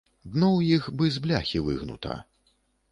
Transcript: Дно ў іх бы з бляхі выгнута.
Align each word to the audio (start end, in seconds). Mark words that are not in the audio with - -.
Дно 0.31 0.47
ў 0.53 0.61
іх 0.79 0.89
бы 1.01 1.11
з 1.19 1.23
бляхі 1.27 1.65
выгнута. 1.69 2.21